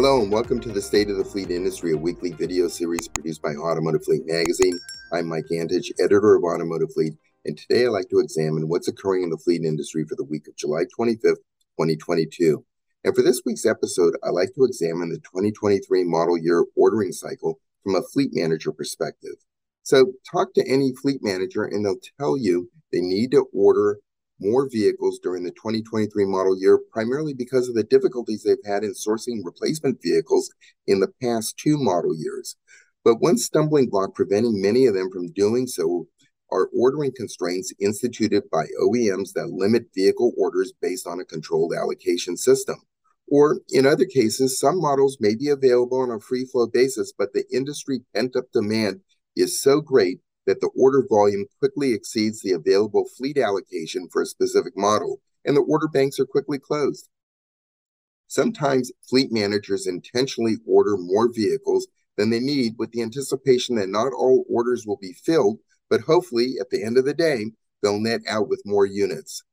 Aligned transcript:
Hello 0.00 0.22
and 0.22 0.30
welcome 0.30 0.60
to 0.60 0.68
the 0.68 0.80
State 0.80 1.10
of 1.10 1.16
the 1.16 1.24
Fleet 1.24 1.50
Industry, 1.50 1.90
a 1.90 1.96
weekly 1.96 2.30
video 2.30 2.68
series 2.68 3.08
produced 3.08 3.42
by 3.42 3.56
Automotive 3.56 4.04
Fleet 4.04 4.22
Magazine. 4.24 4.78
I'm 5.12 5.26
Mike 5.26 5.46
Antich, 5.50 5.90
editor 5.98 6.36
of 6.36 6.44
Automotive 6.44 6.92
Fleet, 6.92 7.14
and 7.44 7.58
today 7.58 7.84
I'd 7.84 7.88
like 7.88 8.08
to 8.10 8.20
examine 8.20 8.68
what's 8.68 8.86
occurring 8.86 9.24
in 9.24 9.30
the 9.30 9.38
fleet 9.38 9.64
industry 9.64 10.04
for 10.08 10.14
the 10.14 10.22
week 10.22 10.46
of 10.46 10.56
July 10.56 10.84
25th, 10.96 11.42
2022. 11.74 12.64
And 13.02 13.16
for 13.16 13.22
this 13.22 13.42
week's 13.44 13.66
episode, 13.66 14.14
I'd 14.22 14.30
like 14.30 14.54
to 14.54 14.62
examine 14.62 15.10
the 15.10 15.18
2023 15.18 16.04
model 16.04 16.38
year 16.38 16.64
ordering 16.76 17.10
cycle 17.10 17.58
from 17.82 17.96
a 17.96 18.02
fleet 18.02 18.30
manager 18.32 18.70
perspective. 18.70 19.34
So, 19.82 20.12
talk 20.30 20.54
to 20.54 20.68
any 20.68 20.94
fleet 20.94 21.24
manager, 21.24 21.64
and 21.64 21.84
they'll 21.84 21.98
tell 22.20 22.38
you 22.38 22.70
they 22.92 23.00
need 23.00 23.32
to 23.32 23.48
order 23.52 23.98
more 24.40 24.68
vehicles 24.70 25.18
during 25.22 25.44
the 25.44 25.50
2023 25.50 26.24
model 26.24 26.58
year, 26.58 26.80
primarily 26.92 27.34
because 27.34 27.68
of 27.68 27.74
the 27.74 27.82
difficulties 27.82 28.42
they've 28.42 28.56
had 28.64 28.84
in 28.84 28.92
sourcing 28.92 29.40
replacement 29.44 30.00
vehicles 30.02 30.50
in 30.86 31.00
the 31.00 31.12
past 31.22 31.56
two 31.56 31.78
model 31.78 32.14
years. 32.16 32.56
But 33.04 33.20
one 33.20 33.38
stumbling 33.38 33.88
block 33.88 34.14
preventing 34.14 34.60
many 34.60 34.86
of 34.86 34.94
them 34.94 35.10
from 35.10 35.32
doing 35.32 35.66
so 35.66 36.06
are 36.50 36.70
ordering 36.74 37.12
constraints 37.14 37.72
instituted 37.78 38.44
by 38.50 38.64
OEMs 38.80 39.32
that 39.34 39.50
limit 39.50 39.86
vehicle 39.94 40.32
orders 40.36 40.72
based 40.80 41.06
on 41.06 41.20
a 41.20 41.24
controlled 41.24 41.74
allocation 41.74 42.36
system. 42.36 42.76
Or 43.30 43.60
in 43.70 43.86
other 43.86 44.06
cases, 44.06 44.58
some 44.58 44.80
models 44.80 45.18
may 45.20 45.34
be 45.34 45.48
available 45.48 46.00
on 46.00 46.10
a 46.10 46.20
free 46.20 46.46
flow 46.46 46.66
basis, 46.66 47.12
but 47.16 47.32
the 47.34 47.44
industry 47.52 48.00
pent 48.14 48.36
up 48.36 48.50
demand 48.52 49.00
is 49.36 49.60
so 49.60 49.80
great 49.80 50.20
that 50.48 50.62
the 50.62 50.70
order 50.74 51.04
volume 51.06 51.44
quickly 51.58 51.92
exceeds 51.92 52.40
the 52.40 52.52
available 52.52 53.04
fleet 53.18 53.36
allocation 53.36 54.08
for 54.10 54.22
a 54.22 54.26
specific 54.26 54.72
model, 54.74 55.20
and 55.44 55.54
the 55.54 55.60
order 55.60 55.86
banks 55.86 56.18
are 56.18 56.24
quickly 56.24 56.58
closed. 56.58 57.10
Sometimes 58.28 58.90
fleet 59.06 59.30
managers 59.30 59.86
intentionally 59.86 60.56
order 60.66 60.96
more 60.96 61.30
vehicles 61.30 61.86
than 62.16 62.30
they 62.30 62.40
need 62.40 62.76
with 62.78 62.92
the 62.92 63.02
anticipation 63.02 63.76
that 63.76 63.90
not 63.90 64.14
all 64.14 64.46
orders 64.48 64.86
will 64.86 64.96
be 64.96 65.12
filled, 65.12 65.58
but 65.90 66.00
hopefully 66.00 66.54
at 66.58 66.70
the 66.70 66.82
end 66.82 66.96
of 66.96 67.04
the 67.04 67.12
day, 67.12 67.52
they'll 67.82 68.00
net 68.00 68.22
out 68.26 68.48
with 68.48 68.62
more 68.64 68.86
units. 68.86 69.44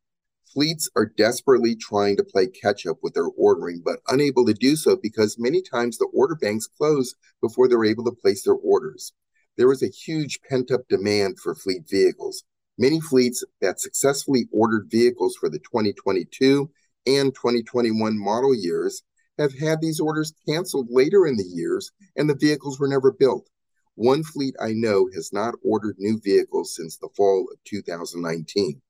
Fleets 0.46 0.90
are 0.96 1.06
desperately 1.06 1.76
trying 1.76 2.16
to 2.16 2.24
play 2.24 2.48
catch 2.48 2.86
up 2.86 3.00
with 3.04 3.16
their 3.16 3.28
ordering, 3.28 3.82
but 3.84 4.00
unable 4.08 4.46
to 4.46 4.54
do 4.54 4.78
so 4.78 4.96
because 4.96 5.36
many 5.38 5.62
times 5.62 5.98
the 5.98 6.08
order 6.14 6.36
banks 6.36 6.68
close 6.68 7.16
before 7.42 7.68
they're 7.68 7.84
able 7.84 8.06
to 8.06 8.14
place 8.14 8.46
their 8.46 8.54
orders 8.54 9.12
there 9.58 9.68
was 9.68 9.84
a 9.84 9.88
huge 9.88 10.40
pent 10.50 10.72
up 10.72 10.82
demand 10.90 11.40
for 11.40 11.56
fleet 11.56 11.88
vehicles. 11.90 12.44
Many 12.78 13.00
fleets 13.00 13.44
that 13.62 13.80
successfully 13.80 14.48
ordered 14.52 14.92
vehicles 14.92 15.36
for 15.36 15.50
the 15.50 15.60
2022 15.60 16.70
and 17.08 17.34
2021 17.34 18.18
model 18.18 18.54
years 18.54 19.04
have 19.38 19.58
had 19.58 19.82
these 19.82 20.00
orders 20.00 20.34
canceled 20.48 20.88
later 20.90 21.26
in 21.26 21.38
the 21.38 21.46
years 21.46 21.92
and 22.16 22.30
the 22.30 22.36
vehicles 22.36 22.80
were 22.80 22.88
never 22.88 23.12
built. 23.12 23.50
One 23.96 24.24
fleet 24.24 24.56
I 24.60 24.74
know 24.74 25.10
has 25.14 25.32
not 25.32 25.56
ordered 25.64 25.96
new 26.00 26.20
vehicles 26.20 26.76
since 26.76 26.98
the 26.98 27.10
fall 27.16 27.48
of 27.52 27.64
2019. 27.64 28.82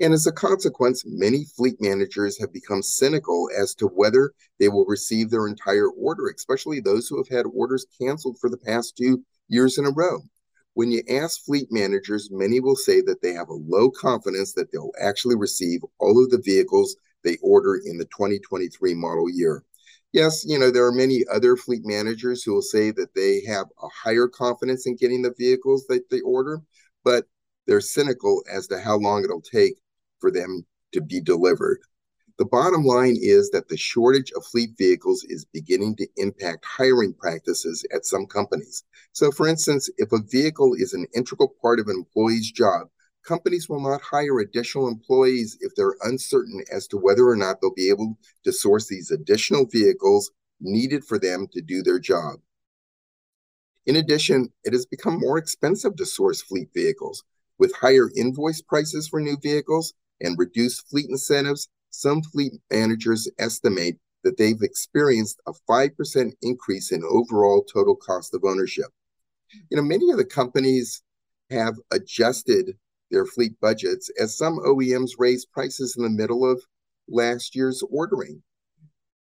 And 0.00 0.12
as 0.14 0.26
a 0.26 0.32
consequence, 0.32 1.04
many 1.06 1.44
fleet 1.44 1.76
managers 1.80 2.38
have 2.38 2.52
become 2.52 2.82
cynical 2.82 3.50
as 3.56 3.74
to 3.76 3.86
whether 3.86 4.32
they 4.58 4.68
will 4.68 4.84
receive 4.86 5.30
their 5.30 5.46
entire 5.46 5.88
order, 5.88 6.28
especially 6.28 6.80
those 6.80 7.06
who 7.06 7.18
have 7.18 7.28
had 7.28 7.46
orders 7.46 7.86
canceled 8.00 8.38
for 8.40 8.50
the 8.50 8.56
past 8.56 8.96
two 8.96 9.22
years 9.50 9.76
in 9.76 9.84
a 9.84 9.90
row. 9.90 10.20
When 10.74 10.90
you 10.90 11.02
ask 11.10 11.44
fleet 11.44 11.68
managers, 11.70 12.30
many 12.30 12.60
will 12.60 12.76
say 12.76 13.00
that 13.02 13.20
they 13.20 13.32
have 13.32 13.48
a 13.48 13.54
low 13.54 13.90
confidence 13.90 14.54
that 14.54 14.72
they'll 14.72 14.92
actually 15.00 15.36
receive 15.36 15.80
all 15.98 16.22
of 16.22 16.30
the 16.30 16.40
vehicles 16.42 16.96
they 17.22 17.36
order 17.42 17.80
in 17.84 17.98
the 17.98 18.06
2023 18.06 18.94
model 18.94 19.28
year. 19.28 19.64
Yes, 20.12 20.44
you 20.46 20.58
know, 20.58 20.70
there 20.70 20.86
are 20.86 20.92
many 20.92 21.24
other 21.32 21.56
fleet 21.56 21.82
managers 21.84 22.42
who 22.42 22.54
will 22.54 22.62
say 22.62 22.90
that 22.92 23.14
they 23.14 23.42
have 23.46 23.66
a 23.82 23.88
higher 23.88 24.26
confidence 24.26 24.86
in 24.86 24.96
getting 24.96 25.22
the 25.22 25.34
vehicles 25.38 25.86
that 25.88 26.08
they 26.10 26.20
order, 26.20 26.60
but 27.04 27.26
they're 27.66 27.80
cynical 27.80 28.42
as 28.50 28.66
to 28.68 28.80
how 28.80 28.96
long 28.96 29.22
it'll 29.22 29.40
take 29.40 29.74
for 30.18 30.30
them 30.30 30.66
to 30.92 31.00
be 31.00 31.20
delivered. 31.20 31.78
The 32.40 32.46
bottom 32.46 32.86
line 32.86 33.18
is 33.20 33.50
that 33.50 33.68
the 33.68 33.76
shortage 33.76 34.32
of 34.32 34.46
fleet 34.46 34.70
vehicles 34.78 35.24
is 35.24 35.44
beginning 35.44 35.96
to 35.96 36.08
impact 36.16 36.64
hiring 36.64 37.12
practices 37.12 37.84
at 37.94 38.06
some 38.06 38.24
companies. 38.24 38.82
So, 39.12 39.30
for 39.30 39.46
instance, 39.46 39.90
if 39.98 40.10
a 40.10 40.22
vehicle 40.22 40.72
is 40.72 40.94
an 40.94 41.06
integral 41.14 41.54
part 41.60 41.80
of 41.80 41.88
an 41.88 41.96
employee's 41.96 42.50
job, 42.50 42.88
companies 43.26 43.68
will 43.68 43.82
not 43.82 44.00
hire 44.00 44.40
additional 44.40 44.88
employees 44.88 45.58
if 45.60 45.74
they're 45.74 45.96
uncertain 46.00 46.64
as 46.72 46.86
to 46.86 46.96
whether 46.96 47.28
or 47.28 47.36
not 47.36 47.60
they'll 47.60 47.74
be 47.74 47.90
able 47.90 48.16
to 48.44 48.54
source 48.54 48.88
these 48.88 49.10
additional 49.10 49.66
vehicles 49.66 50.30
needed 50.62 51.04
for 51.04 51.18
them 51.18 51.46
to 51.52 51.60
do 51.60 51.82
their 51.82 51.98
job. 51.98 52.36
In 53.84 53.96
addition, 53.96 54.50
it 54.64 54.72
has 54.72 54.86
become 54.86 55.20
more 55.20 55.36
expensive 55.36 55.94
to 55.96 56.06
source 56.06 56.40
fleet 56.40 56.70
vehicles. 56.72 57.22
With 57.58 57.76
higher 57.76 58.08
invoice 58.16 58.62
prices 58.62 59.08
for 59.08 59.20
new 59.20 59.36
vehicles 59.36 59.92
and 60.22 60.38
reduced 60.38 60.88
fleet 60.88 61.10
incentives, 61.10 61.68
some 61.90 62.22
fleet 62.22 62.52
managers 62.70 63.28
estimate 63.38 63.98
that 64.24 64.36
they've 64.36 64.62
experienced 64.62 65.40
a 65.46 65.52
5% 65.68 66.32
increase 66.42 66.92
in 66.92 67.02
overall 67.08 67.62
total 67.62 67.96
cost 67.96 68.34
of 68.34 68.44
ownership. 68.44 68.86
You 69.70 69.76
know, 69.76 69.82
many 69.82 70.10
of 70.10 70.18
the 70.18 70.24
companies 70.24 71.02
have 71.50 71.74
adjusted 71.90 72.76
their 73.10 73.26
fleet 73.26 73.58
budgets 73.60 74.10
as 74.20 74.36
some 74.36 74.58
OEMs 74.58 75.12
raised 75.18 75.50
prices 75.52 75.96
in 75.96 76.04
the 76.04 76.10
middle 76.10 76.48
of 76.48 76.62
last 77.08 77.56
year's 77.56 77.82
ordering. 77.90 78.42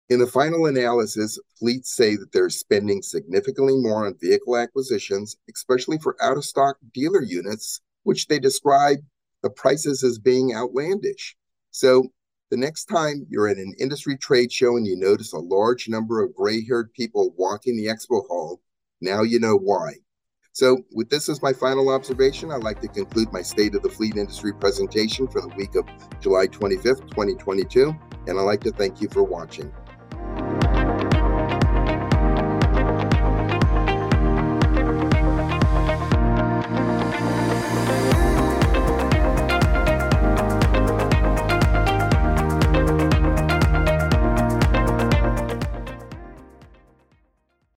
In 0.09 0.19
the 0.19 0.27
final 0.27 0.65
analysis, 0.65 1.37
fleets 1.59 1.93
say 1.93 2.15
that 2.15 2.31
they're 2.31 2.49
spending 2.49 3.01
significantly 3.01 3.75
more 3.75 4.07
on 4.07 4.17
vehicle 4.19 4.57
acquisitions, 4.57 5.35
especially 5.53 5.97
for 5.97 6.15
out 6.21 6.37
of 6.37 6.45
stock 6.45 6.77
dealer 6.93 7.21
units, 7.21 7.81
which 8.03 8.27
they 8.27 8.39
describe 8.39 8.99
the 9.43 9.49
prices 9.49 10.03
as 10.03 10.17
being 10.17 10.55
outlandish. 10.55 11.35
So 11.71 12.07
the 12.49 12.57
next 12.57 12.85
time 12.85 13.25
you're 13.29 13.47
at 13.47 13.57
an 13.57 13.73
industry 13.79 14.17
trade 14.17 14.51
show 14.51 14.77
and 14.77 14.87
you 14.87 14.95
notice 14.95 15.33
a 15.33 15.39
large 15.39 15.89
number 15.89 16.23
of 16.23 16.33
gray 16.33 16.63
haired 16.65 16.93
people 16.93 17.33
walking 17.37 17.75
the 17.75 17.87
expo 17.87 18.25
hall, 18.27 18.61
now 19.01 19.23
you 19.23 19.39
know 19.39 19.57
why. 19.57 19.93
So, 20.53 20.81
with 20.91 21.09
this 21.09 21.29
as 21.29 21.41
my 21.43 21.53
final 21.53 21.89
observation, 21.89 22.51
I'd 22.51 22.63
like 22.63 22.81
to 22.81 22.87
conclude 22.87 23.31
my 23.31 23.43
State 23.43 23.75
of 23.75 23.83
the 23.83 23.89
Fleet 23.89 24.17
Industry 24.17 24.53
presentation 24.53 25.27
for 25.27 25.41
the 25.41 25.49
week 25.49 25.75
of 25.75 25.85
July 26.19 26.47
25th, 26.47 27.07
2022, 27.11 27.95
and 28.25 28.39
I'd 28.39 28.41
like 28.41 28.63
to 28.63 28.71
thank 28.71 28.99
you 28.99 29.07
for 29.09 29.23
watching. 29.23 29.71